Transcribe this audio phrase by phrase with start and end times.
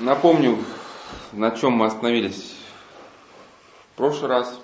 [0.00, 0.58] Напомню,
[1.30, 2.52] на чем мы остановились
[3.92, 4.58] в прошлый раз.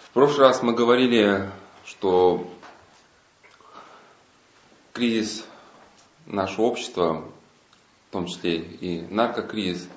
[0.00, 1.50] В прошлый раз мы говорили,
[1.84, 2.48] что
[4.94, 5.44] кризис
[6.24, 7.22] нашего общества,
[8.08, 9.88] в том числе и наркокризис,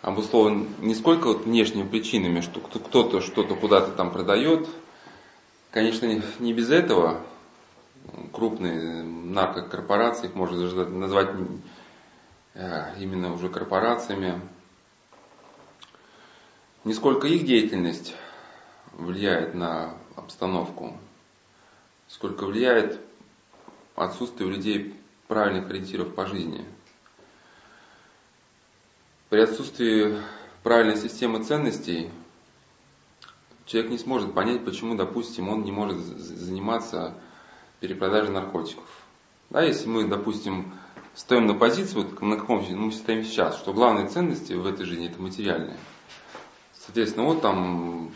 [0.00, 4.66] обусловлен не сколько вот внешними причинами, что кто-то что-то куда-то там продает.
[5.72, 6.06] Конечно,
[6.38, 7.20] не без этого,
[8.32, 11.30] крупные наркокорпорации, их можно даже назвать
[12.54, 14.40] э, именно уже корпорациями.
[16.84, 18.14] Не сколько их деятельность
[18.92, 20.96] влияет на обстановку,
[22.08, 23.00] сколько влияет
[23.94, 24.94] отсутствие у людей
[25.28, 26.64] правильных ориентиров по жизни.
[29.28, 30.18] При отсутствии
[30.62, 32.10] правильной системы ценностей
[33.64, 37.14] человек не сможет понять, почему, допустим, он не может заниматься
[37.80, 38.84] перепродажи наркотиков.
[39.50, 40.72] Да, если мы, допустим,
[41.14, 44.84] стоим на позиции, вот на каком ну, мы стоим сейчас, что главные ценности в этой
[44.86, 45.78] жизни это материальные.
[46.74, 48.12] Соответственно, вот там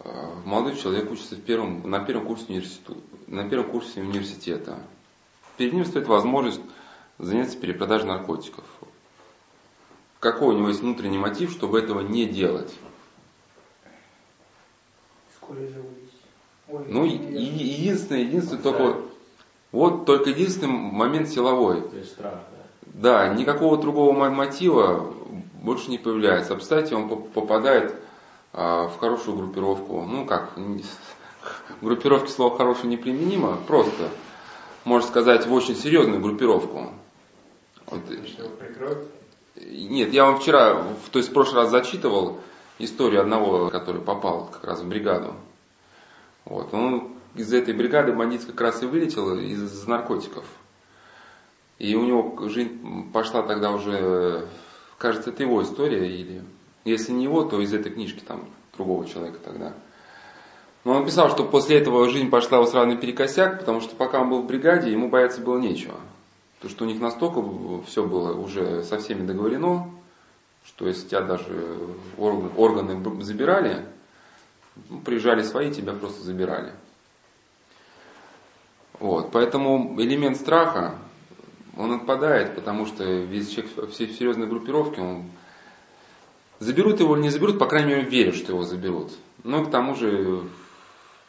[0.00, 2.94] э, молодой человек учится в первом, на первом курсе университета,
[3.26, 4.78] на первом курсе университета.
[5.56, 6.60] Перед ним стоит возможность
[7.18, 8.64] заняться перепродажей наркотиков.
[10.20, 12.74] Какой у него есть внутренний мотив, чтобы этого не делать?
[15.36, 15.90] Сколько живу
[16.68, 18.96] ну, единственное, единственное только
[19.72, 21.82] вот только единственный момент силовой.
[21.82, 22.34] То есть страх,
[22.94, 23.26] да?
[23.26, 25.12] Да, никакого другого мотива
[25.62, 26.52] больше не появляется.
[26.52, 27.94] А представьте, он попадает
[28.52, 30.02] а, в хорошую группировку.
[30.02, 30.52] Ну как,
[31.82, 34.08] группировки слово хорошее неприменимо, просто,
[34.84, 36.90] можно сказать, в очень серьезную группировку.
[37.86, 38.00] Вот.
[39.56, 42.38] Нет, я вам вчера, то есть в прошлый раз зачитывал
[42.78, 45.34] историю одного, который попал как раз в бригаду.
[46.46, 46.72] Вот.
[46.72, 50.44] Он из этой бригады бандитской как раз и вылетел из наркотиков.
[51.78, 54.48] И у него жизнь пошла тогда уже,
[54.96, 56.42] кажется, это его история, или
[56.84, 59.74] если не его, то из этой книжки там другого человека тогда.
[60.84, 64.30] Но он писал, что после этого жизнь пошла его сразу наперекосяк, потому что пока он
[64.30, 65.96] был в бригаде, ему бояться было нечего.
[66.56, 67.42] Потому что у них настолько
[67.86, 69.90] все было уже со всеми договорено,
[70.64, 71.76] что если тебя даже
[72.16, 73.84] органы забирали,
[74.88, 76.72] ну, приезжали свои, тебя просто забирали.
[78.98, 80.98] Вот, поэтому элемент страха,
[81.76, 85.30] он отпадает, потому что весь человек все серьезной группировки, он
[86.58, 89.12] заберут его или не заберут, по крайней мере, верят, что его заберут.
[89.44, 90.48] Но к тому же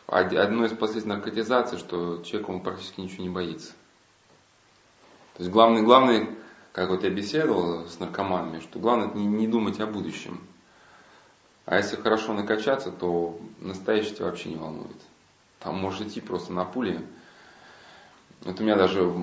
[0.07, 3.73] одно из последствий наркотизации, что человек ему практически ничего не боится.
[5.35, 6.29] То есть главный, главный,
[6.71, 10.41] как вот я беседовал с наркоманами, что главное не, не думать о будущем.
[11.67, 14.95] А если хорошо накачаться, то настоящее тебя вообще не волнует.
[15.59, 17.05] Там можешь идти просто на пуле.
[18.45, 19.13] Вот у меня даже,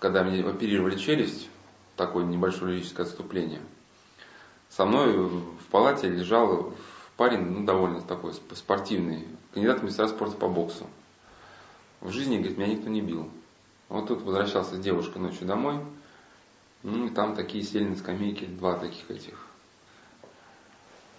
[0.00, 1.48] когда мне оперировали челюсть,
[1.96, 3.62] такое небольшое лирическое отступление,
[4.68, 6.74] со мной в палате лежал
[7.16, 10.86] парень, ну, довольно такой спортивный, кандидат в мастера спорта по боксу.
[12.02, 13.30] В жизни, говорит, меня никто не бил.
[13.88, 15.78] Вот тут возвращался с девушкой ночью домой,
[16.82, 19.49] ну, и там такие сели на скамейке, два таких этих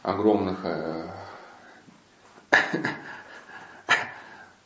[0.01, 1.07] огромных, э,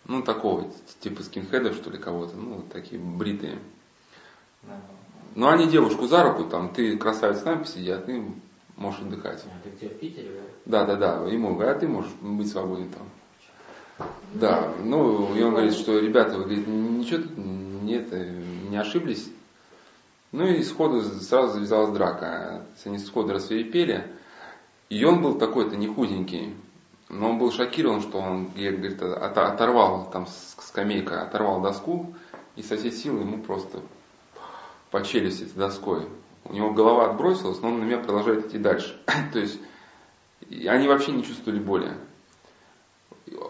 [0.05, 0.69] ну, такого,
[0.99, 3.59] типа скинхедов, что ли, кого-то, ну, такие бритые.
[5.35, 8.23] Ну, они девушку за руку, там, ты красавец там посиди, а ты
[8.77, 9.43] можешь отдыхать.
[9.45, 10.29] А ты где, в Питере,
[10.65, 10.85] да?
[10.85, 11.29] Да, да, да.
[11.29, 14.07] Ему говорят, а ты можешь быть свободен там.
[14.33, 18.11] Да, ну, и он говорит, что ребята, вы говорит, ничего тут нет,
[18.69, 19.29] не ошиблись.
[20.31, 22.65] Ну и сходу сразу завязалась драка.
[22.83, 24.05] Они сходу рассверепели.
[24.89, 26.55] И он был такой-то не худенький,
[27.09, 32.13] но он был шокирован, что он, говорит, оторвал там скамейка, оторвал доску
[32.55, 33.81] и со всей силы ему просто
[34.91, 36.07] по челюсти этой доской.
[36.45, 38.99] У него голова отбросилась, но он на меня продолжает идти дальше.
[39.33, 39.59] То есть
[40.67, 41.91] они вообще не чувствовали боли.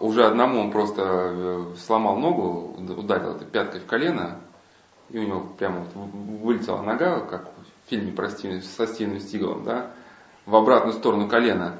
[0.00, 4.40] Уже одному он просто э, сломал ногу, ударил это пяткой в колено,
[5.10, 9.64] и у него прямо вот вылетела нога, как в фильме про Стивен, со Стивеном Стигалом,
[9.64, 9.92] да,
[10.46, 11.76] в обратную сторону колена.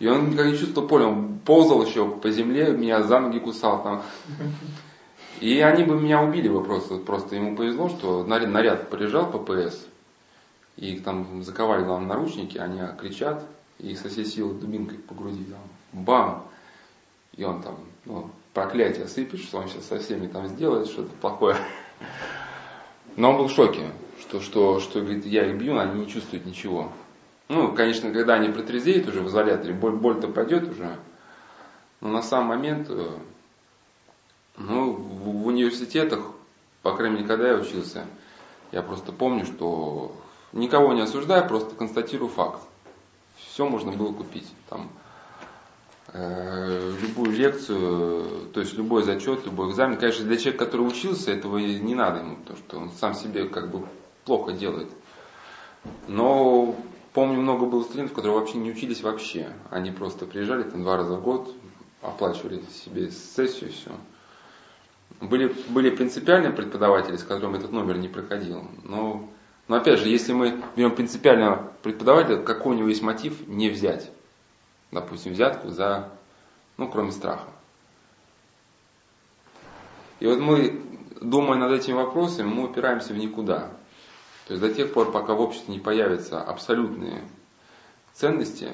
[0.00, 3.82] И он никак не чувствовал поля, он ползал еще по земле, меня за ноги кусал
[3.82, 4.02] там.
[5.40, 9.86] И они бы меня убили бы просто, просто ему повезло, что наряд, наряд приезжал ППС,
[10.76, 13.44] и их там заковали, главное, наручники, они кричат,
[13.78, 16.44] и со всей силы дубинкой по груди там, бам!
[17.36, 21.56] И он там, ну, проклятие сыпет, что он сейчас со всеми там сделает что-то плохое.
[23.14, 26.46] Но он был в шоке, что, что, что говорит, я их бью, они не чувствуют
[26.46, 26.90] ничего.
[27.48, 30.98] Ну, конечно, когда они протрезвеют уже в изоляторе, боль, боль-то пройдет уже.
[32.00, 33.08] Но на сам момент, э,
[34.58, 36.20] ну, в, уни, университетах,
[36.82, 38.04] по крайней мере, когда я учился,
[38.70, 40.14] я просто помню, что
[40.52, 42.60] никого не осуждаю, просто констатирую факт.
[43.36, 44.46] Все можно было купить.
[44.68, 44.90] Там,
[46.08, 49.96] э, любую лекцию, то есть любой зачет, любой экзамен.
[49.96, 53.70] Конечно, для человека, который учился, этого не надо ему, потому что он сам себе как
[53.70, 53.86] бы
[54.26, 54.90] плохо делает.
[56.06, 56.76] Но
[57.18, 59.52] помню, много было студентов, которые вообще не учились вообще.
[59.70, 61.52] Они просто приезжали там два раза в год,
[62.00, 63.90] оплачивали себе сессию и все.
[65.20, 68.62] Были, были принципиальные преподаватели, с которыми этот номер не проходил.
[68.84, 69.28] Но,
[69.66, 74.12] но опять же, если мы берем принципиального преподавателя, какой у него есть мотив не взять,
[74.92, 76.12] допустим, взятку за,
[76.76, 77.48] ну, кроме страха.
[80.20, 80.80] И вот мы,
[81.20, 83.72] думая над этими вопросами, мы упираемся в никуда.
[84.48, 87.22] То есть до тех пор, пока в обществе не появятся абсолютные
[88.14, 88.72] ценности,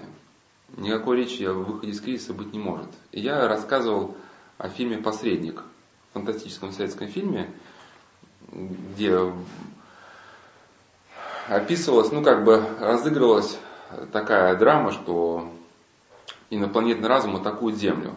[0.77, 2.89] никакой речи о выходе из кризиса быть не может.
[3.11, 4.17] И я рассказывал
[4.57, 5.65] о фильме «Посредник»,
[6.13, 7.51] фантастическом советском фильме,
[8.53, 9.19] где
[11.49, 13.59] описывалась, ну как бы разыгрывалась
[14.13, 15.53] такая драма, что
[16.51, 18.15] инопланетный разум атакует Землю.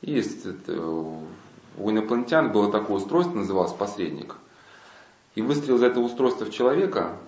[0.00, 0.20] И
[0.66, 4.34] у инопланетян было такое устройство, называлось посредник.
[5.34, 7.18] И выстрел из этого устройства в человека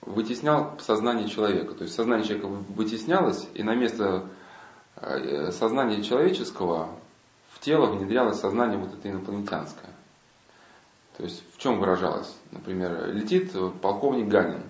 [0.00, 1.74] вытеснял сознание человека.
[1.74, 4.26] То есть сознание человека вытеснялось, и на место
[4.96, 6.88] э, сознания человеческого
[7.50, 9.90] в тело внедрялось сознание вот это инопланетянское.
[11.16, 12.34] То есть в чем выражалось?
[12.50, 14.62] Например, летит полковник Ганин,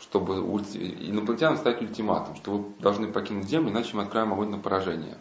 [0.00, 5.16] чтобы инопланетянам стать ультиматум, что вы должны покинуть Землю, иначе мы откроем огонь на поражение.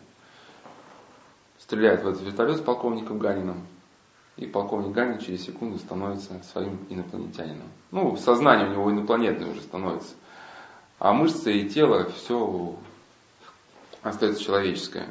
[1.59, 3.65] Стреляет в этот вертолет с полковником Ганином,
[4.37, 7.67] и полковник Ганин через секунду становится своим инопланетянином.
[7.91, 10.13] Ну, сознание у него инопланетное уже становится.
[10.99, 12.75] А мышцы и тело все
[14.03, 15.09] остается человеческое.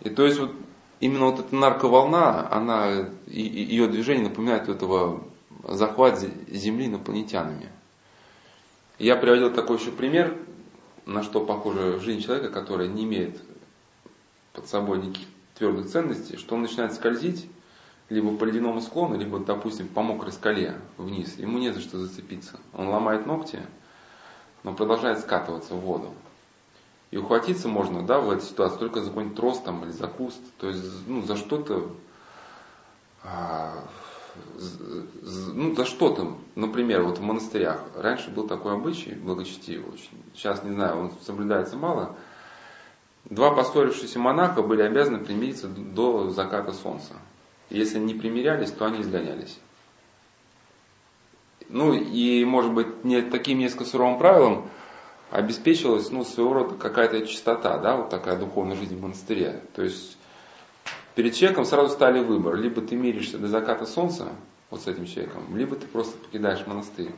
[0.00, 0.52] И то есть вот
[1.00, 5.22] именно вот эта нарковолна, она, и, и ее движение напоминает этого
[5.64, 6.18] захват
[6.48, 7.68] Земли инопланетянами.
[8.98, 10.36] Я приводил такой еще пример,
[11.06, 13.40] на что похожа жизнь человека, который не имеет
[14.52, 17.48] под собой никаких твердых ценностей, что он начинает скользить
[18.08, 21.36] либо по ледяному склону, либо, допустим, по мокрой скале вниз.
[21.38, 22.58] Ему не за что зацепиться.
[22.72, 23.60] Он ломает ногти,
[24.62, 26.12] но продолжает скатываться в воду.
[27.10, 30.40] И ухватиться можно, да, в этой ситуации только за какой-нибудь трос там, или за куст,
[30.58, 31.90] то есть ну, за что-то,
[33.24, 33.72] а,
[35.54, 37.82] ну, за что-то, например, вот в монастырях.
[37.96, 40.22] Раньше был такой обычай, благочестивый очень.
[40.34, 42.14] Сейчас, не знаю, он соблюдается мало.
[43.24, 47.14] Два поссорившиеся монаха были обязаны примириться до заката солнца.
[47.70, 49.58] Если не примирялись, то они изгонялись.
[51.68, 54.70] Ну и, может быть, не таким несколько суровым правилом
[55.30, 59.62] обеспечивалась, ну, своего рода какая-то чистота, да, вот такая духовная жизнь в монастыре.
[59.74, 60.16] То есть
[61.14, 62.54] перед человеком сразу стали выбор.
[62.56, 64.28] Либо ты миришься до заката солнца
[64.70, 67.12] вот с этим человеком, либо ты просто покидаешь монастырь.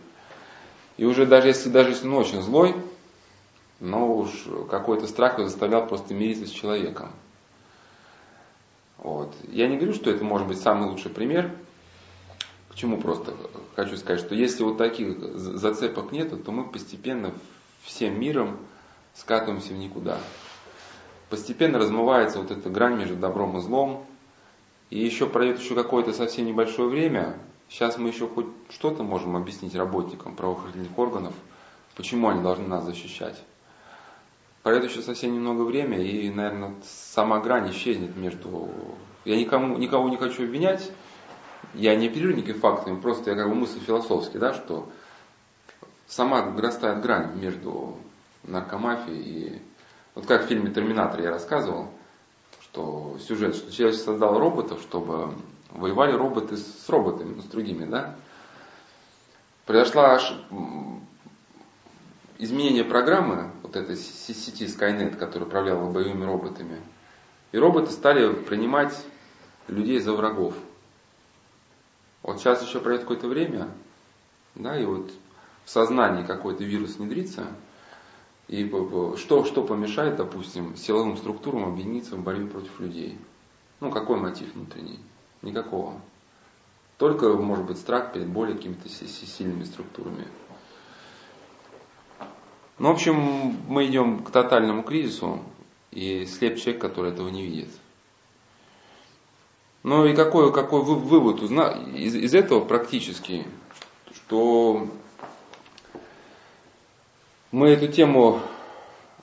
[0.96, 2.74] И уже даже если, даже если он очень злой,
[3.78, 4.30] но уж
[4.68, 7.10] какой-то страх его заставлял просто мириться с человеком.
[9.00, 9.34] Вот.
[9.48, 11.50] Я не говорю, что это может быть самый лучший пример.
[12.68, 13.34] К чему просто
[13.74, 17.32] хочу сказать, что если вот таких зацепок нет, то мы постепенно
[17.82, 18.58] всем миром
[19.14, 20.18] скатываемся в никуда.
[21.30, 24.04] Постепенно размывается вот эта грань между добром и злом.
[24.90, 27.38] И еще пройдет еще какое-то совсем небольшое время.
[27.68, 31.34] Сейчас мы еще хоть что-то можем объяснить работникам правоохранительных органов,
[31.96, 33.40] почему они должны нас защищать.
[34.62, 38.68] Пройдет еще совсем немного время, и, наверное, сама грань исчезнет между...
[39.24, 40.90] Я никому, никого не хочу обвинять,
[41.74, 44.90] я не оперирую никакими фактами, просто я как бы мысль философски, да, что
[46.06, 47.96] сама вырастает грань между
[48.44, 49.62] наркомафией и...
[50.14, 51.88] Вот как в фильме «Терминатор» я рассказывал,
[52.60, 55.34] что сюжет, что человек создал роботов, чтобы
[55.70, 58.16] воевали роботы с роботами, с другими, да.
[59.66, 60.36] Произошла аж
[62.38, 66.80] изменение программы, вот этой сети Skynet, которая управляла боевыми роботами.
[67.52, 68.94] И роботы стали принимать
[69.68, 70.54] людей за врагов.
[72.22, 73.68] Вот сейчас еще пройдет какое-то время,
[74.56, 75.12] да, и вот
[75.64, 77.46] в сознании какой-то вирус внедрится,
[78.48, 78.68] и
[79.16, 83.18] что, что помешает, допустим, силовым структурам объединиться в борьбе против людей?
[83.78, 84.98] Ну, какой мотив внутренний?
[85.42, 86.00] Никакого.
[86.98, 90.26] Только, может быть, страх перед более какими-то сильными структурами.
[92.80, 95.40] Ну, в общем, мы идем к тотальному кризису,
[95.90, 97.68] и слеп человек, который этого не видит.
[99.82, 103.46] Ну и какой, какой вывод из, из этого практически,
[104.14, 104.88] что
[107.52, 108.40] мы эту тему,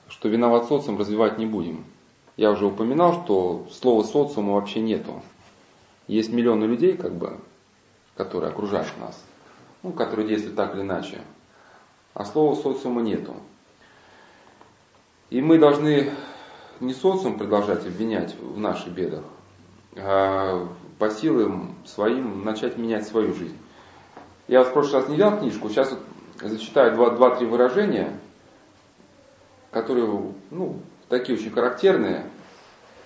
[0.08, 1.84] что виноват социум, развивать не будем.
[2.36, 5.20] я уже упоминал, что слова социума вообще нету.
[6.06, 7.36] Есть миллионы людей, как бы,
[8.14, 9.20] которые окружают нас,
[9.82, 11.22] ну, которые действуют так или иначе.
[12.18, 13.36] А слова социума нету.
[15.30, 16.10] И мы должны
[16.80, 19.22] не социум продолжать обвинять в наших бедах,
[19.96, 20.66] а
[20.98, 23.56] по силам своим начать менять свою жизнь.
[24.48, 26.00] Я в прошлый раз не взял книжку, сейчас вот
[26.50, 28.18] зачитаю два-три выражения,
[29.70, 32.26] которые ну, такие очень характерные,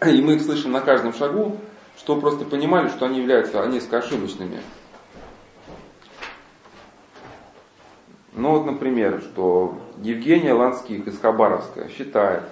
[0.07, 1.59] и мы их слышим на каждом шагу,
[1.99, 4.63] что просто понимали, что они являются несколько ошибочными.
[8.35, 12.45] Ну вот, например, что Евгения Ланских из Хабаровска считает,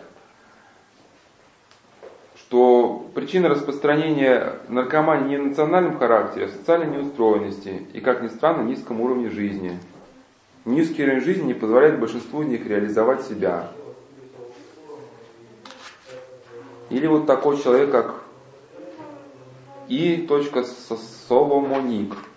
[2.36, 8.28] что причина распространения наркомании не в национальном характере, а в социальной неустроенности и, как ни
[8.28, 9.78] странно, низком уровне жизни.
[10.66, 13.70] Низкий уровень жизни не позволяет большинству из них реализовать себя.
[16.90, 18.22] Или вот такой человек, как
[19.88, 20.28] И.
[21.26, 22.14] Соломоник–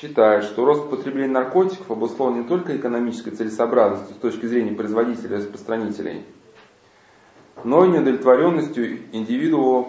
[0.00, 5.38] считает, что рост потребления наркотиков обусловлен не только экономической целесообразностью с точки зрения производителей и
[5.38, 6.24] распространителей,
[7.64, 9.88] но и неудовлетворенностью индивидуумов,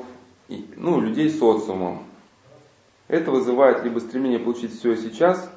[0.76, 2.04] ну, людей социумом.
[3.08, 5.52] Это вызывает либо стремление получить все сейчас,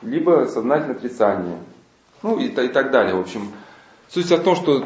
[0.00, 1.58] либо сознательное отрицание.
[2.22, 3.14] Ну и, и так далее.
[3.14, 3.50] В общем,
[4.08, 4.84] суть в том, что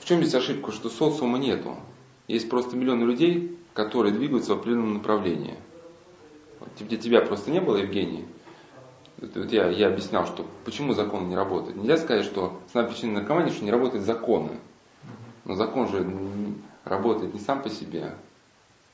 [0.00, 1.76] в чем здесь ошибка, что социума нету.
[2.28, 5.56] Есть просто миллионы людей, которые двигаются в определенном направлении–
[6.78, 8.26] где тебя просто не было, Евгений,
[9.18, 11.76] вот я, я объяснял, что почему закон не работает.
[11.76, 14.58] Нельзя сказать, что основная причина наркомании, что не работают законы.
[15.44, 16.06] Но закон же
[16.84, 18.14] работает не сам по себе.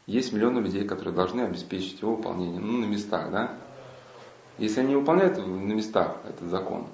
[0.07, 3.57] Есть миллионы людей, которые должны обеспечить его выполнение, ну, на местах, да.
[4.59, 6.87] Если они выполняют на местах этот закон,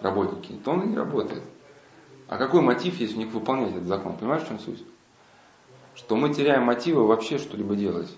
[0.00, 1.42] работники, то он и не работает.
[2.28, 4.16] А какой мотив есть у них выполнять этот закон?
[4.16, 4.82] Понимаешь, в чем суть?
[5.94, 8.08] Что мы теряем мотивы вообще что-либо делать.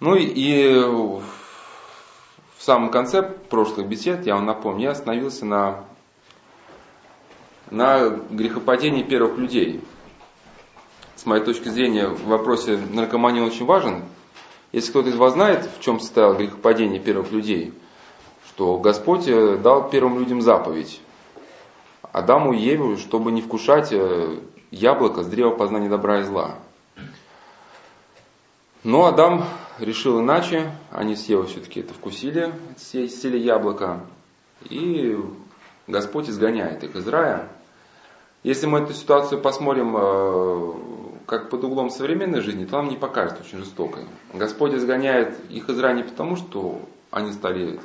[0.00, 1.22] Ну и в
[2.62, 5.84] самом конце прошлых бесед, я вам напомню, я остановился на,
[7.70, 9.82] на грехопадении первых людей.
[11.16, 14.02] С моей точки зрения, в вопросе наркомании очень важен.
[14.72, 17.74] Если кто-то из вас знает, в чем состояло грехопадение первых людей,
[18.46, 21.00] что Господь э, дал первым людям заповедь.
[22.12, 24.38] Адаму и Еве, чтобы не вкушать э,
[24.70, 26.56] яблоко с древа познания добра и зла.
[28.82, 29.44] Но Адам
[29.78, 34.00] решил иначе, они с Евой все-таки это вкусили, сели яблоко,
[34.70, 35.18] и
[35.86, 37.48] Господь изгоняет их из рая.
[38.42, 40.72] Если мы эту ситуацию посмотрим э,
[41.26, 44.06] как под углом современной жизни, то нам не покажется очень жестокой.
[44.32, 47.78] Господь изгоняет их из рая не потому, что они стали,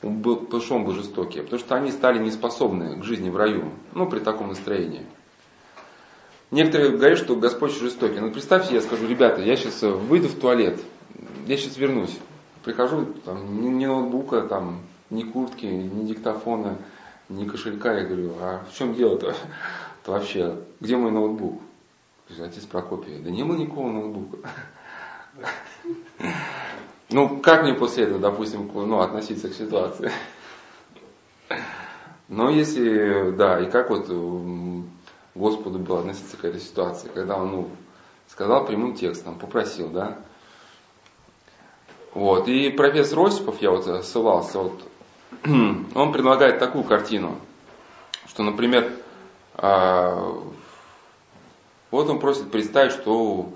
[0.00, 3.72] потому что он был жестокий, а потому что они стали неспособны к жизни в раю,
[3.92, 5.04] ну, при таком настроении.
[6.50, 8.20] Некоторые говорят, что Господь жестокий.
[8.20, 10.80] Но представьте, я скажу, ребята, я сейчас выйду в туалет,
[11.46, 12.16] я сейчас вернусь.
[12.64, 16.78] Прихожу, там, ни, ни ноутбука, там, ни куртки, ни диктофона,
[17.28, 17.92] ни кошелька.
[17.92, 19.34] Я говорю, а в чем дело-то?
[20.04, 21.60] То вообще, где мой ноутбук?
[22.38, 24.38] Отец Прокопий, да не было никакого ноутбука.
[27.10, 30.10] Ну, как мне после этого, допустим, ну, относиться к ситуации?
[32.28, 34.10] Но если, да, и как вот
[35.38, 37.70] Господу было относиться к этой ситуации, когда он, ну,
[38.28, 40.18] сказал прямым текстом, попросил, да,
[42.14, 42.48] вот.
[42.48, 44.82] И профессор Осипов, я вот ссылался, вот,
[45.44, 47.38] он предлагает такую картину,
[48.26, 48.92] что, например,
[49.54, 50.34] а,
[51.90, 53.50] вот он просит представить, что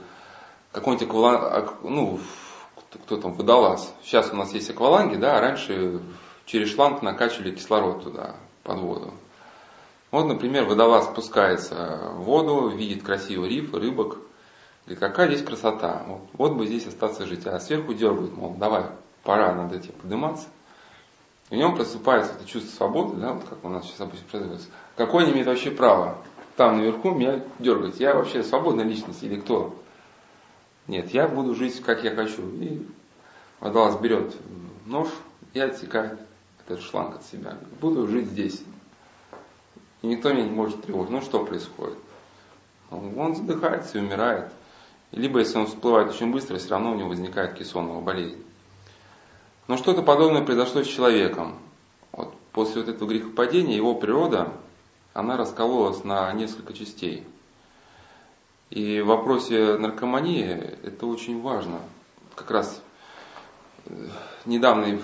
[0.73, 2.21] какой-нибудь акваланг, ну,
[3.05, 3.95] кто там, водолаз.
[4.03, 6.01] Сейчас у нас есть акваланги, да, а раньше
[6.47, 9.15] через шланг накачивали кислород туда, под воду.
[10.13, 14.19] Вот, например, водолаз спускается в воду, видит красивый риф, рыбок,
[14.85, 16.03] Говорит, какая здесь красота.
[16.07, 17.47] Вот, вот бы здесь остаться жить.
[17.47, 18.85] А сверху дергают, мол, давай,
[19.23, 20.49] пора, надо тебе подниматься.
[21.51, 24.69] И в нем просыпается это чувство свободы, да, вот как у нас сейчас обычно производится.
[24.97, 26.19] Какое не имеет вообще право
[26.57, 28.01] там наверху меня дергать?
[28.01, 29.75] Я вообще свободная личность или кто?
[30.89, 32.43] Нет, я буду жить как я хочу.
[32.61, 32.87] И
[33.61, 34.35] водолаз берет
[34.87, 35.09] нож
[35.53, 36.19] и отсекает
[36.67, 37.57] этот шланг от себя.
[37.81, 38.63] Буду жить здесь.
[40.03, 41.11] И никто меня не может тревожить.
[41.11, 41.99] Ну что происходит?
[42.91, 44.53] Он задыхается и умирает.
[45.13, 48.43] Либо, если он всплывает очень быстро, все равно у него возникает кессонная болезнь.
[49.69, 51.59] Но что-то подобное произошло с человеком.
[52.11, 54.53] Вот после вот этого грехопадения его природа,
[55.15, 57.27] она раскололась на несколько частей.
[58.71, 60.49] И в вопросе наркомании
[60.83, 61.81] это очень важно.
[62.35, 62.83] Как раз
[63.85, 64.09] э,
[64.47, 64.99] недавно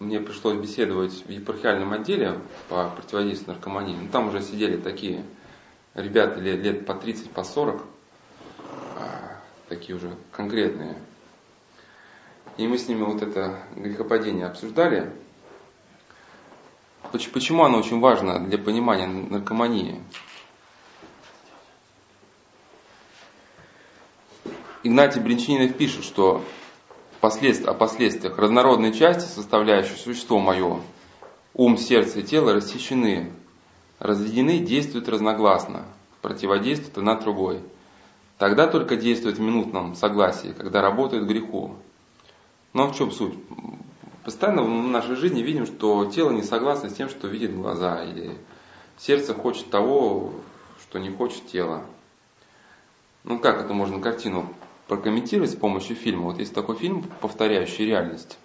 [0.00, 3.96] мне пришлось беседовать в епархиальном отделе по противодействию наркомании.
[4.00, 5.24] Ну, там уже сидели такие
[5.94, 7.84] ребята лет, лет по 30, по 40,
[8.96, 10.96] а, такие уже конкретные.
[12.56, 15.12] И мы с ними вот это грехопадение обсуждали.
[17.12, 20.02] Почему оно очень важно для понимания наркомании?
[24.82, 26.42] Игнатий Бринчанинов пишет, что
[27.20, 30.80] о последствиях разнородной части, составляющей существо мое,
[31.54, 33.32] ум, сердце и тело рассечены,
[33.98, 35.84] разведены, действуют разногласно,
[36.22, 37.60] противодействуют одна другой.
[38.38, 41.76] Тогда только действует в минутном согласии, когда работают греху.
[42.72, 43.34] Но в чем суть?
[44.24, 48.38] Постоянно в нашей жизни видим, что тело не согласно с тем, что видит глаза, или
[48.96, 50.32] сердце хочет того,
[50.80, 51.84] что не хочет тело.
[53.24, 54.46] Ну как это можно картину
[54.90, 56.24] прокомментировать с помощью фильма?
[56.24, 58.36] Вот есть такой фильм, повторяющий реальность.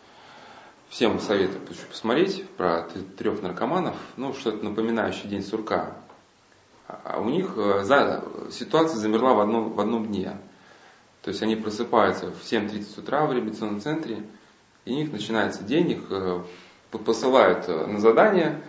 [0.90, 1.60] Всем советую
[1.90, 2.88] посмотреть про
[3.18, 5.96] трех наркоманов, ну что-то напоминающее день сурка.
[6.88, 10.38] А у них э, за, ситуация замерла в одном, в одном дне.
[11.24, 14.22] То есть они просыпаются в 7.30 утра в реабилитационном центре,
[14.86, 16.44] и у них начинается день, их э,
[16.92, 18.62] посылают э, на задание,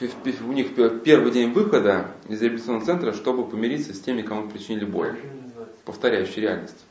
[0.00, 5.18] у них первый день выхода из реабилитационного центра, чтобы помириться с теми, кому причинили боль.
[5.86, 6.84] Повторяющая реальность.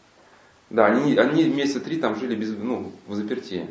[0.69, 3.69] Да, они, они месяца три там жили без, ну, в заперти.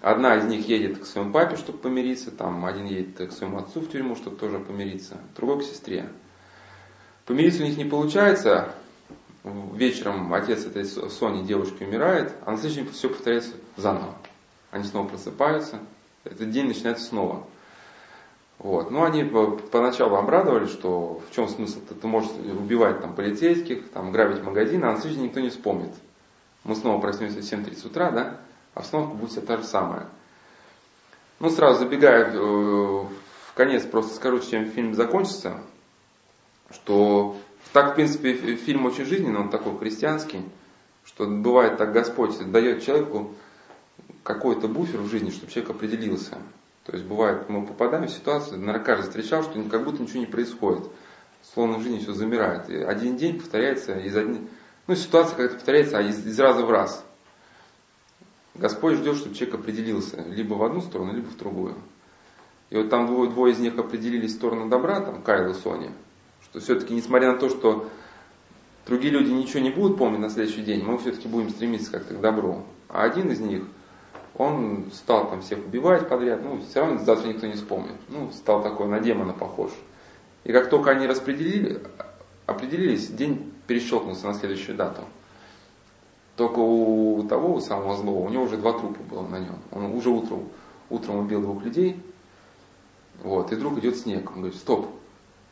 [0.00, 3.80] Одна из них едет к своему папе, чтобы помириться, там один едет к своему отцу
[3.80, 6.08] в тюрьму, чтобы тоже помириться, другой к сестре.
[7.26, 8.74] Помириться у них не получается,
[9.44, 14.14] вечером отец этой Сони, девушки, умирает, а на следующий день все повторяется заново.
[14.70, 15.78] Они снова просыпаются,
[16.24, 17.46] этот день начинается снова.
[18.58, 18.90] Вот.
[18.90, 21.80] Ну, они поначалу обрадовались, что в чем смысл?
[21.80, 25.90] Ты, можешь убивать там, полицейских, там, грабить магазины, а на следующий день никто не вспомнит.
[26.64, 28.40] Мы снова проснемся в 7.30 утра, да?
[28.74, 30.06] обстановка будет вся та же самая.
[31.40, 35.60] Ну, сразу забегая э, в конец, просто скажу, чем фильм закончится,
[36.70, 37.36] что
[37.72, 40.42] так, в принципе, фильм очень жизненный, он такой христианский,
[41.04, 43.34] что бывает так Господь дает человеку
[44.22, 46.38] какой-то буфер в жизни, чтобы человек определился.
[46.84, 50.26] То есть бывает, мы попадаем в ситуацию, наверное, каждый встречал, что как будто ничего не
[50.26, 50.84] происходит.
[51.42, 52.68] Словно в жизни все замирает.
[52.70, 54.46] И один день повторяется из одни...
[54.86, 57.04] Ну, ситуация как-то повторяется а из, из раза в раз.
[58.54, 61.74] Господь ждет, чтобы человек определился либо в одну сторону, либо в другую.
[62.70, 65.92] И вот там двое, двое из них определились в сторону добра, там Кайл и Соня,
[66.42, 67.88] что все-таки, несмотря на то, что
[68.86, 72.20] другие люди ничего не будут помнить на следующий день, мы все-таки будем стремиться как-то к
[72.20, 72.64] добру.
[72.88, 73.62] А один из них,
[74.36, 77.96] он стал там всех убивать подряд, ну, все равно завтра никто не вспомнит.
[78.08, 79.70] Ну, стал такой на демона похож.
[80.44, 81.80] И как только они распределили,
[82.46, 85.02] определились, день перещелкнулся на следующую дату.
[86.36, 89.56] Только у того, у самого злого, у него уже два трупа было на нем.
[89.70, 90.48] Он уже утром,
[90.90, 92.00] утром убил двух людей.
[93.22, 94.30] Вот, и вдруг идет снег.
[94.30, 94.88] Он говорит, стоп,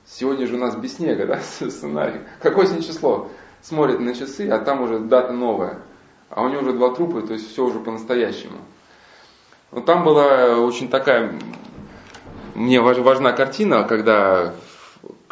[0.04, 2.20] сегодня же у нас без снега, да, сценарий.
[2.40, 3.28] Какое сегодня число?
[3.60, 5.78] Смотрит на часы, а там уже дата новая.
[6.30, 8.58] А у него уже два трупа, то есть все уже по-настоящему.
[9.70, 11.32] Но там была очень такая,
[12.54, 14.54] мне важна картина, когда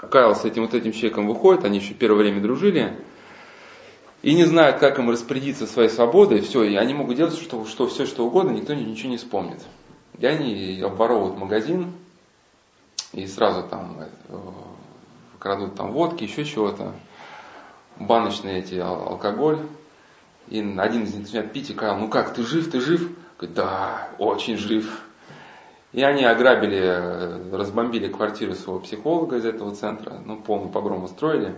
[0.09, 2.97] Кайл с этим вот этим человеком выходит, они еще первое время дружили,
[4.23, 7.87] и не знают, как им распорядиться своей свободой, все, и они могут делать что, что,
[7.87, 9.61] все, что угодно, никто ничего не вспомнит.
[10.19, 11.93] И они обворовывают магазин,
[13.13, 13.97] и сразу там
[14.29, 14.39] э,
[15.39, 16.95] крадут там водки, еще чего-то,
[17.99, 19.61] баночные эти алкоголь.
[20.49, 23.09] И один из них начинает пить и сказал, ну как, ты жив, ты жив?
[23.39, 25.03] Говорит, да, очень жив.
[25.93, 31.55] И они ограбили, э, разбомбили квартиру своего психолога из этого центра, ну, полный погром устроили.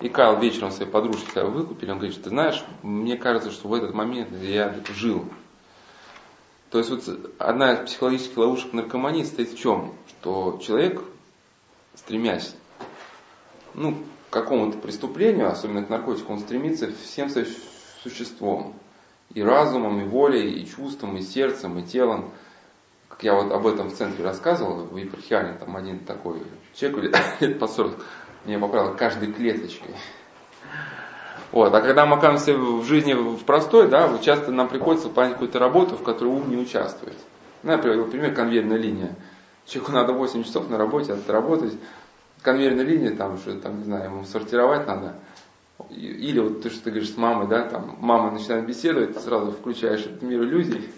[0.00, 3.74] И Кайл вечером своей подружке, когда выкупили, он говорит, ты знаешь, мне кажется, что в
[3.74, 5.24] этот момент я жил.
[6.70, 9.94] То есть вот одна из психологических ловушек наркомании стоит в чем?
[10.08, 11.02] Что человек,
[11.94, 12.54] стремясь
[13.74, 13.94] ну,
[14.28, 17.48] к какому-то преступлению, особенно к наркотику, он стремится всем своим
[18.02, 18.74] существом.
[19.34, 22.30] И разумом, и волей, и чувством, и сердцем, и телом.
[23.22, 26.42] Я вот об этом в центре рассказывал, в епархиале, там один такой
[26.74, 27.94] человек лет по 40
[28.44, 29.94] меня поправил каждой клеточкой.
[31.52, 31.72] Вот.
[31.72, 35.96] А когда мы оказываемся в жизни в простой, да, часто нам приходится выполнять какую-то работу,
[35.96, 37.16] в которой ум не участвует.
[37.62, 39.14] Ну, например, например, конвейерная линия.
[39.66, 41.74] Человеку надо 8 часов на работе отработать.
[42.42, 45.14] Конвейерная линия, там, что там, не знаю, ему сортировать надо.
[45.90, 49.52] Или вот то, что ты говоришь с мамой, да, там мама начинает беседовать, ты сразу
[49.52, 50.90] включаешь этот мир иллюзий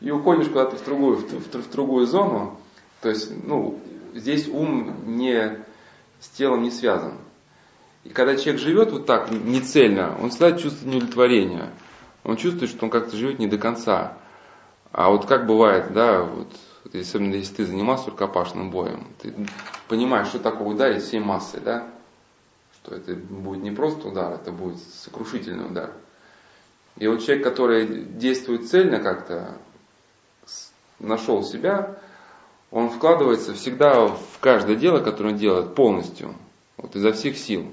[0.00, 2.58] и уходишь куда-то в другую, в, в, в другую зону.
[3.00, 3.78] То есть, ну,
[4.14, 5.58] здесь ум не
[6.20, 7.14] с телом не связан.
[8.04, 11.70] И когда человек живет вот так, не цельно, он всегда чувствует неудовлетворение.
[12.24, 14.16] Он чувствует, что он как-то живет не до конца.
[14.92, 16.48] А вот как бывает, да, вот
[16.94, 19.34] особенно если ты занимался рукопашным боем, ты
[19.88, 21.86] понимаешь, что такое ударить всей массой, да?
[22.74, 25.92] Что это будет не просто удар, это будет сокрушительный удар.
[26.96, 29.58] И вот человек, который действует цельно как-то,
[31.00, 31.96] нашел себя,
[32.70, 36.34] он вкладывается всегда в каждое дело, которое он делает полностью,
[36.76, 37.66] вот изо всех сил.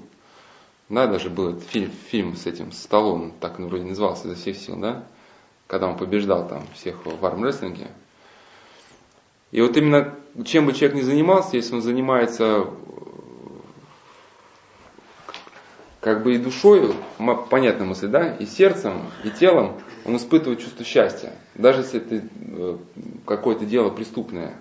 [0.88, 4.56] Да, даже был этот фильм, фильм с этим Сталлоне, так он вроде назывался, изо всех
[4.56, 5.04] сил, да?
[5.66, 7.88] Когда он побеждал там всех в армрестлинге.
[9.50, 10.14] И вот именно
[10.44, 12.66] чем бы человек ни занимался, если он занимается
[16.08, 16.94] как бы и душой,
[17.50, 19.74] понятная мысль, да, и сердцем, и телом,
[20.06, 21.34] он испытывает чувство счастья.
[21.54, 22.78] Даже если это
[23.26, 24.56] какое-то дело преступное,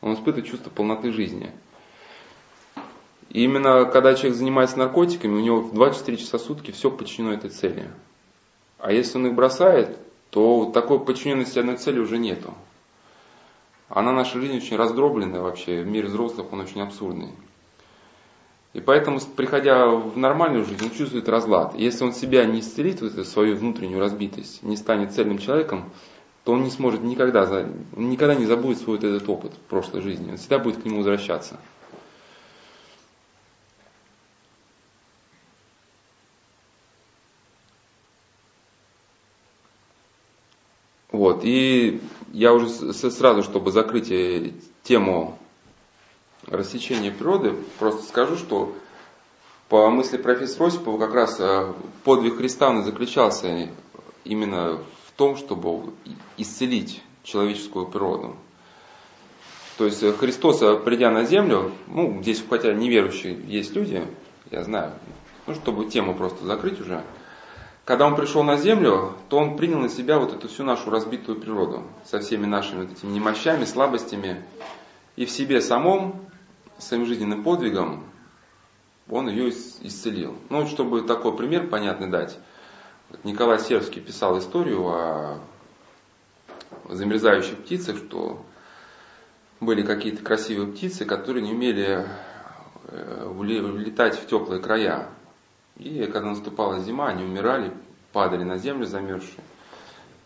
[0.00, 1.50] он испытывает чувство полноты жизни.
[3.28, 7.34] И именно когда человек занимается наркотиками, у него в 24 часа в сутки все подчинено
[7.34, 7.90] этой цели.
[8.78, 9.98] А если он их бросает,
[10.30, 12.54] то такой подчиненности одной цели уже нету.
[13.90, 17.32] Она наша жизнь очень раздробленная вообще, в мире взрослых он очень абсурдный.
[18.76, 21.74] И поэтому, приходя в нормальную жизнь, он чувствует разлад.
[21.78, 25.90] Если он себя не исцелит, вот эту свою внутреннюю разбитость, не станет цельным человеком,
[26.44, 27.44] то он не сможет никогда,
[27.96, 30.30] он никогда не забудет свой вот этот опыт прошлой жизни.
[30.30, 31.58] Он всегда будет к нему возвращаться.
[41.10, 42.02] Вот, и
[42.34, 45.38] я уже сразу, чтобы закрыть э, тему
[46.46, 48.74] рассечения природы, просто скажу, что
[49.68, 51.72] по мысли профессора Осипова как раз э,
[52.04, 53.68] подвиг Христа заключался
[54.24, 55.92] именно в том, чтобы
[56.36, 58.36] исцелить человеческую природу.
[59.78, 64.06] То есть э, Христос, придя на землю, ну, здесь хотя неверующие есть люди,
[64.50, 64.92] я знаю,
[65.46, 67.02] ну, чтобы тему просто закрыть уже–
[67.86, 71.40] когда он пришел на землю, то он принял на себя вот эту всю нашу разбитую
[71.40, 74.42] природу со всеми нашими вот этими немощами, слабостями.
[75.14, 76.26] И в себе самом,
[76.78, 78.04] своим жизненным подвигом,
[79.08, 80.36] он ее исцелил.
[80.50, 82.38] Ну, чтобы такой пример понятный дать,
[83.22, 85.40] Николай Сербский писал историю о
[86.88, 88.44] замерзающих птицах, что
[89.60, 92.06] были какие-то красивые птицы, которые не умели
[92.88, 95.08] э, летать в теплые края.
[95.76, 97.72] И когда наступала зима, они умирали,
[98.12, 99.44] падали на землю замерзшие.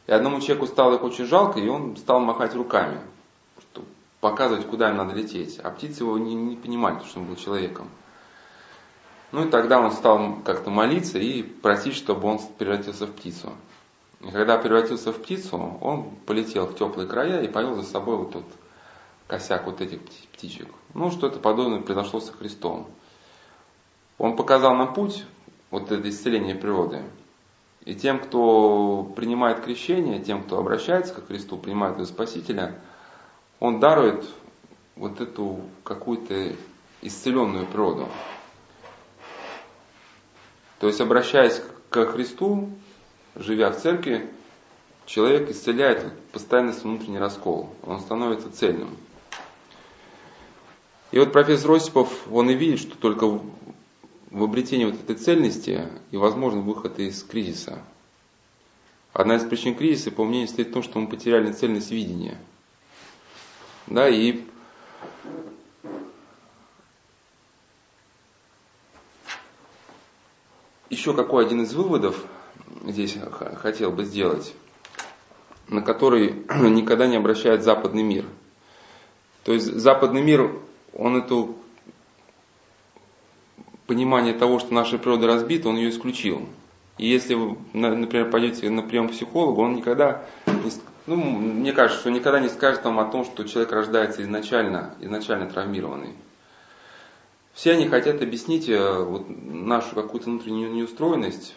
[0.07, 2.99] И одному человеку стало их очень жалко, и он стал махать руками,
[4.21, 5.59] показывать, куда им надо лететь.
[5.59, 7.89] А птицы его не, не понимали, что он был человеком.
[9.33, 13.53] Ну и тогда он стал как-то молиться и просить, чтобы он превратился в птицу.
[14.21, 18.33] И когда превратился в птицу, он полетел в теплые края и повел за собой вот
[18.33, 18.45] тот
[19.27, 20.01] косяк вот этих
[20.33, 20.69] птичек.
[20.95, 22.89] Ну, что-то подобное произошло со Христом.
[24.19, 25.25] Он показал нам путь,
[25.71, 27.05] вот это исцеление природы.
[27.85, 32.79] И тем, кто принимает крещение, тем, кто обращается к Христу, принимает его Спасителя,
[33.61, 34.25] он дарует
[34.97, 36.57] вот эту какую-то
[37.03, 38.09] исцеленную природу.
[40.81, 42.71] То есть, обращаясь к Христу,
[43.37, 44.31] живя в церкви,
[45.05, 47.71] человек исцеляет постоянно внутренний раскол.
[47.85, 48.97] Он становится цельным.
[51.13, 53.27] И вот профессор Осипов, он и видит, что только
[54.31, 57.83] в обретении вот этой цельности и возможен выход из кризиса.
[59.13, 62.39] Одна из причин кризиса, по мнению, стоит в том, что мы потеряли цельность видения.
[63.91, 64.43] Да, и
[70.91, 72.25] еще какой один из выводов
[72.85, 73.19] здесь
[73.57, 74.55] хотел бы сделать,
[75.69, 78.27] на который никогда не обращает западный мир.
[79.43, 80.53] То есть западный мир,
[80.93, 81.57] он эту
[83.89, 86.47] понимание того, что наша природа разбита, он ее исключил.
[86.97, 90.25] И если вы, например, пойдете на прием к психологу, он никогда,
[91.11, 95.51] ну, мне кажется, что никогда не скажет вам о том, что человек рождается изначально, изначально
[95.51, 96.15] травмированный.
[97.53, 101.57] Все они хотят объяснить э, вот нашу какую-то внутреннюю неустроенность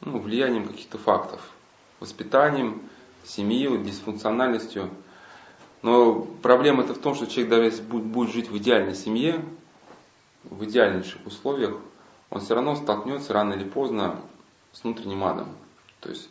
[0.00, 1.40] ну, влиянием каких-то фактов,
[2.00, 2.82] воспитанием,
[3.22, 4.90] семьей, дисфункциональностью.
[5.82, 9.40] Но проблема это в том, что человек даже если будет, будет жить в идеальной семье,
[10.42, 11.76] в идеальнейших условиях,
[12.28, 14.20] он все равно столкнется рано или поздно
[14.72, 15.54] с внутренним адом.
[16.00, 16.28] То есть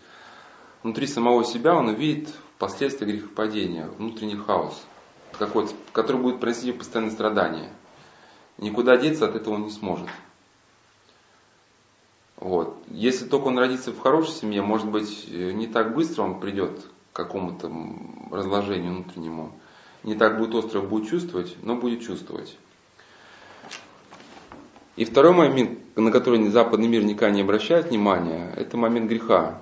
[0.84, 4.82] внутри самого себя он увидит последствия грехопадения, внутренний хаос,
[5.38, 7.72] какой-то, который будет приносить постоянное страдание.
[8.58, 10.08] Никуда деться от этого он не сможет.
[12.36, 12.78] Вот.
[12.88, 17.16] Если только он родится в хорошей семье, может быть, не так быстро он придет к
[17.16, 17.72] какому-то
[18.32, 19.52] разложению внутреннему.
[20.04, 22.58] Не так будет остро будет чувствовать, но будет чувствовать.
[24.96, 29.62] И второй момент, на который западный мир никогда не обращает внимания, это момент греха.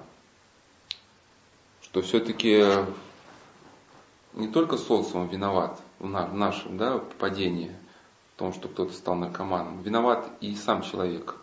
[1.89, 2.63] Что все-таки
[4.34, 7.71] не только социум виноват в нашем да, падении,
[8.36, 11.36] в том, что кто-то стал наркоманом, виноват и сам человек.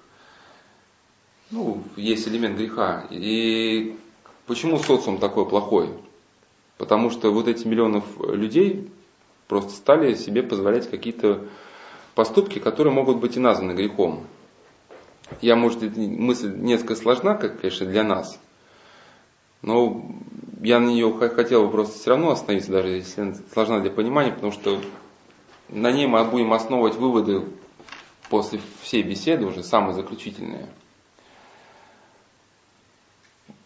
[1.50, 3.06] Ну, есть элемент греха.
[3.10, 3.96] И
[4.46, 5.88] почему социум такой плохой?
[6.76, 8.90] Потому что вот эти миллионов людей
[9.48, 11.48] просто стали себе позволять какие-то
[12.14, 14.26] поступки, которые могут быть и названы грехом.
[15.40, 18.38] Я, может, мысль несколько сложна, как, конечно, для нас,
[19.64, 20.04] но
[20.64, 24.32] я на нее хотел бы просто все равно остановиться, даже если она сложна для понимания,
[24.32, 24.80] потому что
[25.68, 27.44] на ней мы будем основывать выводы
[28.28, 30.68] после всей беседы, уже самые заключительные.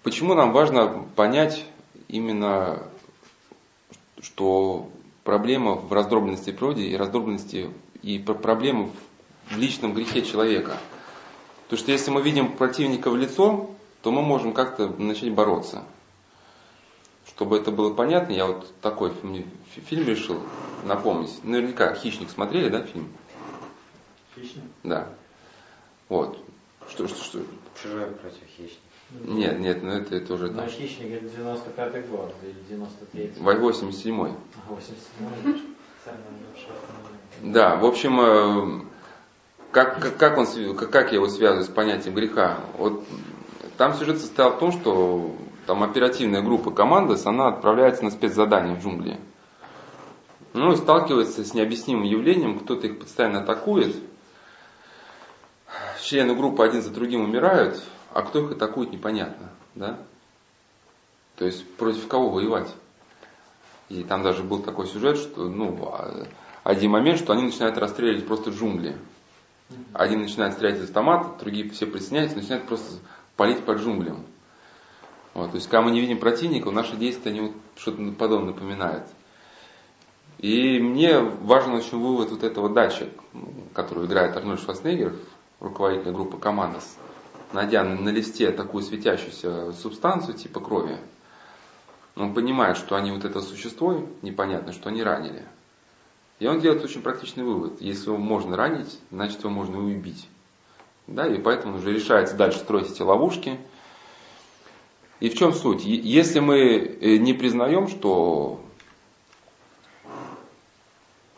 [0.02, 1.64] Почему нам важно понять
[2.08, 2.82] именно,
[4.20, 4.88] что
[5.24, 7.70] проблема в раздробленности природы и раздробленности
[8.02, 8.90] и проблема
[9.50, 10.76] в личном грехе человека–
[11.68, 13.68] Потому что если мы видим противника в лицо,
[14.00, 15.84] то мы можем как-то начать бороться.
[17.28, 20.42] Чтобы это было понятно, я вот такой фильм решил
[20.84, 21.44] напомнить.
[21.44, 23.08] Наверняка «Хищник» смотрели, да, фильм?
[24.34, 24.64] «Хищник»?
[24.82, 25.08] Да.
[26.08, 26.38] Вот.
[26.88, 27.40] Что, что, что?
[27.82, 28.82] Чужой против хищника.
[29.10, 30.50] Нет, нет, ну это, это уже...
[30.50, 30.68] Но там...
[30.68, 33.40] хищник это 95-й год или 93-й.
[33.40, 34.32] 87-й.
[34.68, 35.62] 87-й.
[37.42, 38.80] Да, в общем, э,
[39.70, 42.60] как, как, как, он, как я его связываю с понятием греха?
[42.76, 43.04] Вот
[43.76, 45.34] там сюжет состоял в том, что
[45.68, 49.20] там оперативная группа команды, она отправляется на спецзадание в джунгли.
[50.54, 53.94] Ну и сталкивается с необъяснимым явлением, кто-то их постоянно атакует,
[56.00, 57.82] члены группы один за другим умирают,
[58.14, 59.50] а кто их атакует, непонятно.
[59.74, 59.98] Да?
[61.36, 62.74] То есть против кого воевать?
[63.90, 66.28] И там даже был такой сюжет, что ну, а,
[66.64, 68.96] один момент, что они начинают расстреливать просто джунгли.
[69.92, 72.90] Один начинает стрелять из автомата, другие все присоединяются, начинают просто
[73.36, 74.24] палить по джунглям.
[75.34, 79.04] Вот, то есть, когда мы не видим противника, наши действия они вот что-то подобное напоминают.
[80.38, 83.08] И мне важен очень вывод вот этого датчик,
[83.74, 85.16] который играет Арнольд Шварценеггер,
[85.58, 86.96] руководитель группы Командос,
[87.52, 90.96] найдя на листе такую светящуюся субстанцию типа крови.
[92.14, 95.44] Он понимает, что они вот это существо непонятно, что они ранили.
[96.38, 97.80] И он делает очень практичный вывод.
[97.80, 100.28] Если его можно ранить, значит его можно и убить.
[101.08, 103.58] Да, и поэтому он уже решается дальше строить эти ловушки.
[105.20, 105.84] И в чем суть?
[105.84, 108.60] Если мы э, не признаем, что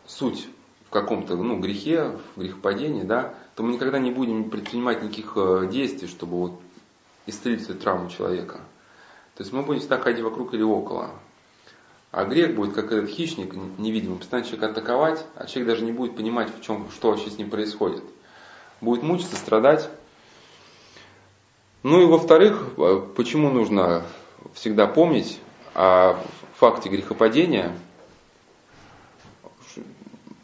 [0.05, 0.47] суть
[0.87, 5.67] в каком-то ну, грехе, в грехопадении, да, то мы никогда не будем предпринимать никаких э,
[5.71, 6.61] действий, чтобы вот
[7.25, 8.59] исцелить эту травму человека.
[9.35, 11.11] То есть мы будем всегда ходить вокруг или около.
[12.11, 16.15] А грех будет, как этот хищник невидимый, постоянно человека атаковать, а человек даже не будет
[16.15, 18.03] понимать, в чем, что вообще с ним происходит.
[18.81, 19.89] Будет мучиться, страдать.
[21.83, 24.03] Ну и во-вторых, э, почему нужно
[24.53, 25.39] всегда помнить
[25.73, 26.19] о
[26.55, 27.75] факте грехопадения.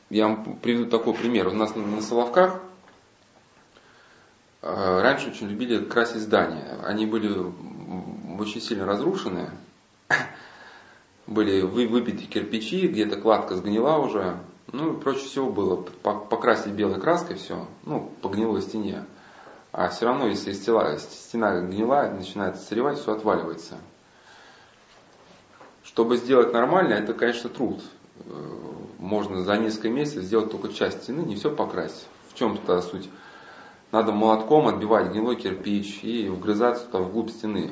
[0.09, 1.47] Я вам приведу такой пример.
[1.47, 2.59] У нас на Соловках
[4.61, 6.79] э, раньше очень любили красить здания.
[6.83, 7.51] Они были
[8.39, 9.51] очень сильно разрушены
[11.27, 14.39] были выбиты кирпичи, где-то кладка сгнила уже,
[14.71, 19.05] ну и проще всего было покрасить белой краской все, ну, по гнилой стене.
[19.71, 23.77] А все равно, если стена, стена гнилая, начинает сыревать, все отваливается.
[25.83, 27.81] Чтобы сделать нормально, это, конечно, труд.
[28.25, 28.31] Э,
[28.97, 32.07] можно за несколько месяцев сделать только часть стены, не все покрасить.
[32.29, 33.09] В чем то суть?
[33.91, 37.71] Надо молотком отбивать гнилой кирпич и вгрызаться туда вглубь стены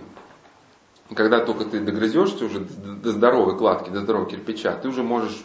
[1.13, 5.43] когда только ты догрызешься уже до здоровой кладки, до здорового кирпича, ты уже можешь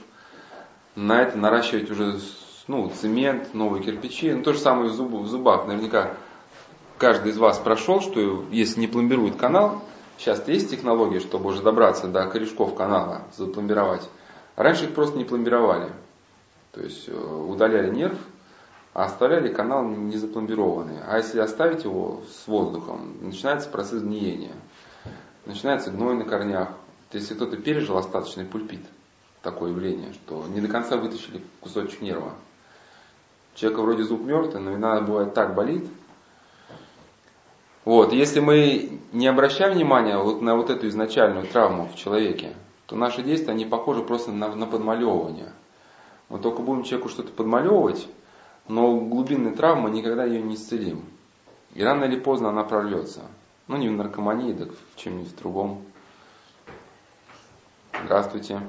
[0.97, 2.19] на это наращивать уже
[2.67, 4.33] ну, цемент, новые кирпичи.
[4.33, 5.67] Ну, то же самое в, зуб, в зубах.
[5.67, 6.13] Наверняка
[7.01, 9.83] каждый из вас прошел, что если не пломбирует канал,
[10.19, 14.09] сейчас есть технология, чтобы уже добраться до корешков канала, запломбировать.
[14.55, 15.91] Раньше их просто не пломбировали.
[16.73, 18.19] То есть э, удаляли нерв,
[18.95, 20.99] а оставляли канал не запломбированный.
[21.05, 24.55] А если оставить его с воздухом, начинается процесс гниения
[25.47, 26.69] начинается гной на корнях.
[27.13, 28.85] Если кто-то пережил остаточный пульпит,
[29.43, 32.35] такое явление, что не до конца вытащили кусочек нерва.
[33.55, 35.87] Человека вроде зуб мертвый, но иногда бывает так болит.
[37.85, 42.55] Вот, если мы не обращаем внимания вот на вот эту изначальную травму в человеке,
[42.87, 45.53] то наши действия, они похожи просто на, на подмалевывание.
[46.29, 48.07] Мы только будем человеку что-то подмалевывать,
[48.69, 51.05] но глубинной травмы никогда ее не исцелим.
[51.75, 53.23] И рано или поздно она прорвется.
[53.67, 55.83] Ну, не в наркомании, так в чем-нибудь другом.
[58.05, 58.61] Здравствуйте.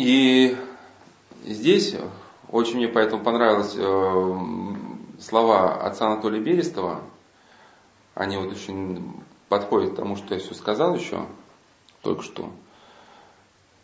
[0.00, 0.56] И
[1.44, 1.94] здесь
[2.50, 7.02] очень мне поэтому понравилось э, слова отца Анатолия Берестова.
[8.14, 9.12] Они вот очень
[9.50, 11.26] подходят к тому, что я все сказал еще
[12.00, 12.48] только что.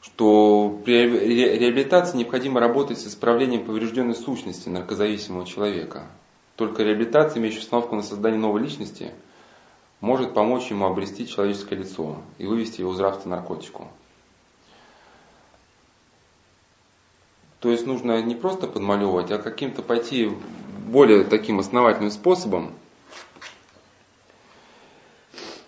[0.01, 6.07] Что при реабилитации необходимо работать с исправлением поврежденной сущности наркозависимого человека.
[6.55, 9.13] Только реабилитация, имеющая установку на создание новой личности,
[10.01, 13.89] может помочь ему обрести человеческое лицо и вывести его из рабства наркотику.
[17.61, 20.31] То есть нужно не просто подмалевывать, а каким-то пойти
[20.87, 22.73] более таким основательным способом.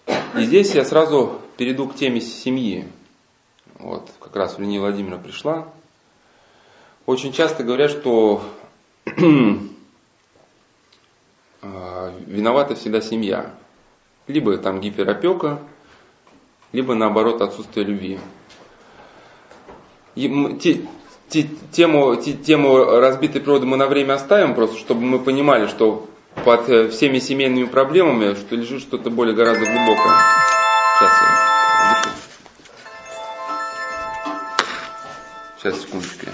[0.07, 2.87] И здесь я сразу перейду к теме семьи.
[3.79, 5.69] Вот, как раз Ления Владимира пришла.
[7.07, 8.43] Очень часто говорят, что
[12.27, 13.55] виновата всегда семья.
[14.27, 15.59] Либо там гиперопека,
[16.73, 18.21] либо наоборот отсутствие любви.
[21.31, 26.09] Тему, тему разбитой природы мы на время оставим, просто чтобы мы понимали, что
[26.45, 30.19] под э, всеми семейными проблемами что лежит что-то более гораздо глубокое.
[30.99, 31.59] Сейчас я.
[35.59, 36.27] Сейчас, секундочку.